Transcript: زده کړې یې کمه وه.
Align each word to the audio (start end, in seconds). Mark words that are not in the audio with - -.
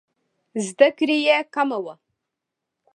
زده 0.65 0.89
کړې 0.97 1.17
یې 1.27 1.37
کمه 1.53 1.77
وه. 1.83 1.95